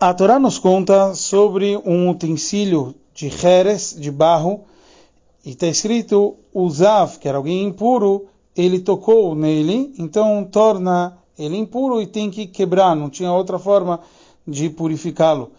A 0.00 0.14
Torá 0.14 0.38
nos 0.38 0.60
conta 0.60 1.12
sobre 1.12 1.76
um 1.84 2.08
utensílio 2.08 2.94
de 3.12 3.28
Jerez, 3.28 3.96
de 3.98 4.12
barro, 4.12 4.60
e 5.44 5.50
está 5.50 5.66
escrito 5.66 6.36
Uzav, 6.54 7.18
que 7.18 7.26
era 7.28 7.36
alguém 7.36 7.64
impuro, 7.64 8.28
ele 8.54 8.78
tocou 8.78 9.34
nele, 9.34 9.92
então 9.98 10.44
torna 10.44 11.18
ele 11.36 11.56
impuro 11.56 12.00
e 12.00 12.06
tem 12.06 12.30
que 12.30 12.46
quebrar, 12.46 12.94
não 12.94 13.10
tinha 13.10 13.32
outra 13.32 13.58
forma 13.58 13.98
de 14.46 14.70
purificá-lo. 14.70 15.50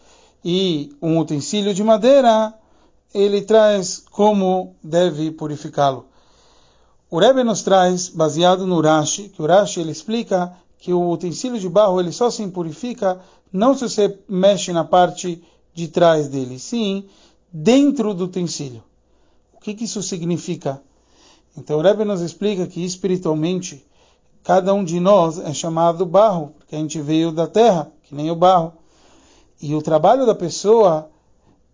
E 0.43 0.95
um 1.01 1.19
utensílio 1.19 1.73
de 1.73 1.83
madeira, 1.83 2.53
ele 3.13 3.41
traz 3.41 4.05
como 4.09 4.73
deve 4.81 5.31
purificá-lo. 5.31 6.05
O 7.11 7.19
Rebbe 7.19 7.43
nos 7.43 7.61
traz, 7.61 8.07
baseado 8.07 8.65
no 8.65 8.79
Rashi, 8.79 9.27
que 9.27 9.41
o 9.41 9.45
Rashi 9.45 9.81
ele 9.81 9.91
explica 9.91 10.55
que 10.79 10.93
o 10.93 11.09
utensílio 11.11 11.59
de 11.59 11.69
barro 11.69 11.99
ele 11.99 12.11
só 12.11 12.31
se 12.31 12.45
purifica 12.47 13.19
não 13.51 13.75
se 13.75 13.81
você 13.81 14.17
mexe 14.27 14.71
na 14.71 14.83
parte 14.83 15.43
de 15.73 15.87
trás 15.87 16.27
dele, 16.27 16.57
sim 16.57 17.05
dentro 17.51 18.13
do 18.13 18.25
utensílio. 18.25 18.83
O 19.53 19.59
que, 19.59 19.73
que 19.73 19.83
isso 19.83 20.01
significa? 20.01 20.81
Então 21.57 21.77
o 21.77 21.81
Rebbe 21.81 22.05
nos 22.05 22.21
explica 22.21 22.65
que 22.67 22.83
espiritualmente 22.83 23.85
cada 24.43 24.73
um 24.73 24.83
de 24.83 24.99
nós 24.99 25.37
é 25.39 25.53
chamado 25.53 26.05
barro, 26.05 26.53
porque 26.57 26.75
a 26.75 26.79
gente 26.79 27.01
veio 27.01 27.31
da 27.31 27.47
terra, 27.47 27.91
que 28.03 28.15
nem 28.15 28.31
o 28.31 28.35
barro. 28.35 28.73
E 29.61 29.75
o 29.75 29.81
trabalho 29.81 30.25
da 30.25 30.33
pessoa, 30.33 31.09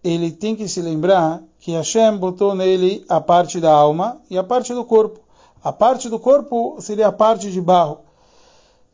ele 0.04 0.32
tem 0.32 0.56
que 0.56 0.68
se 0.68 0.82
lembrar 0.82 1.44
que 1.60 1.72
Hashem 1.72 2.18
botou 2.18 2.56
nele 2.56 3.06
a 3.08 3.22
parte 3.22 3.60
da 3.60 3.72
alma 3.72 4.20
e 4.30 4.38
a 4.38 4.44
parte 4.44 4.74
do 4.74 4.84
corpo. 4.84 5.20
A 5.64 5.72
parte 5.72 6.10
do 6.10 6.20
corpo 6.20 6.78
seria 6.80 7.08
a 7.08 7.12
parte 7.12 7.52
de 7.52 7.62
barro. 7.62 8.05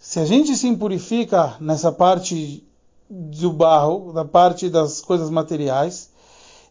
Se 0.04 0.20
a 0.20 0.26
gente 0.26 0.58
se 0.58 0.68
impurifica 0.68 1.56
nessa 1.60 1.92
parte 1.92 2.68
do 3.08 3.54
barro, 3.54 4.12
da 4.12 4.26
parte 4.26 4.68
das 4.68 5.00
coisas 5.00 5.30
materiais, 5.30 6.10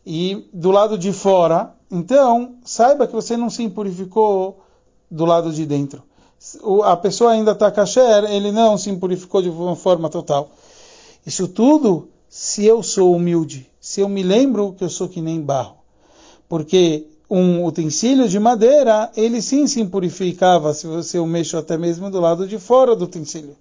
e 0.04 0.48
do 0.52 0.72
lado 0.72 0.98
de 0.98 1.12
fora, 1.12 1.72
então 1.88 2.56
saiba 2.64 3.06
que 3.06 3.12
você 3.12 3.36
não 3.36 3.48
se 3.48 3.62
impurificou 3.62 4.64
do 5.08 5.24
lado 5.24 5.52
de 5.52 5.64
dentro. 5.64 6.02
A 6.82 6.96
pessoa 6.96 7.30
ainda 7.30 7.52
está 7.52 7.70
kasher, 7.70 8.24
ele 8.24 8.50
não 8.50 8.76
se 8.76 8.90
impurificou 8.90 9.40
de 9.40 9.48
uma 9.48 9.76
forma 9.76 10.10
total. 10.10 10.50
Isso 11.24 11.46
tudo 11.46 12.08
se 12.28 12.64
eu 12.64 12.82
sou 12.82 13.14
humilde, 13.14 13.70
se 13.80 14.00
eu 14.00 14.08
me 14.08 14.24
lembro 14.24 14.72
que 14.72 14.82
eu 14.82 14.90
sou 14.90 15.08
que 15.08 15.20
nem 15.20 15.40
barro. 15.40 15.76
Porque 16.48 17.06
um 17.30 17.64
utensílio 17.64 18.28
de 18.28 18.40
madeira, 18.40 19.08
ele 19.16 19.40
sim 19.40 19.68
se 19.68 19.80
impurificava 19.80 20.74
se 20.74 20.88
você 20.88 21.16
o 21.18 21.26
mexo 21.26 21.56
até 21.56 21.78
mesmo 21.78 22.10
do 22.10 22.18
lado 22.18 22.46
de 22.46 22.58
fora 22.58 22.96
do 22.96 23.04
utensílio. 23.04 23.56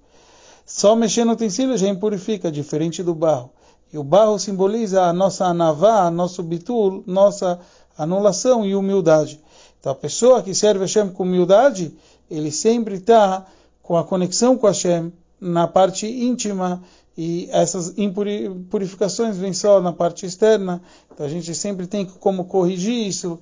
Só 0.66 0.96
mexer 0.96 1.24
no 1.24 1.34
utensílio 1.34 1.78
já 1.78 1.88
impurifica, 1.88 2.52
diferente 2.52 3.04
do 3.04 3.14
barro. 3.14 3.52
E 3.94 3.98
o 3.98 4.04
barro 4.04 4.40
simboliza 4.40 5.04
a 5.04 5.14
nossa 5.14 5.46
anavá, 5.46 6.10
nosso 6.10 6.42
bitul, 6.42 7.04
nossa 7.06 7.60
anulação 7.96 8.66
e 8.66 8.76
humildade. 8.76 9.40
Então 9.80 9.92
a 9.92 9.96
pessoa 9.96 10.42
que 10.42 10.56
serve 10.56 10.82
Hashem 10.82 11.10
com 11.10 11.24
humildade, 11.24 11.94
ele 12.30 12.52
sempre 12.52 12.96
está 12.96 13.46
com 13.84 13.98
a 13.98 14.04
conexão 14.04 14.58
com 14.58 14.68
Hashem 14.68 15.14
na 15.40 15.68
parte 15.68 16.08
íntima 16.08 16.82
e 17.22 17.50
essas 17.52 17.96
impurificações 17.98 19.36
vêm 19.36 19.52
só 19.52 19.82
na 19.82 19.92
parte 19.92 20.26
externa. 20.26 20.82
Então 21.12 21.26
a 21.26 21.30
gente 21.30 21.54
sempre 21.54 21.86
tem 21.86 22.06
como 22.06 22.46
corrigir 22.46 23.06
isso 23.06 23.38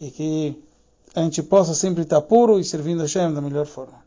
e 0.00 0.10
que 0.10 0.60
a 1.14 1.22
gente 1.22 1.40
possa 1.40 1.72
sempre 1.72 2.02
estar 2.02 2.20
puro 2.22 2.58
e 2.58 2.64
servindo 2.64 2.98
a 2.98 3.02
Hashem 3.04 3.32
da 3.32 3.40
melhor 3.40 3.64
forma. 3.64 4.01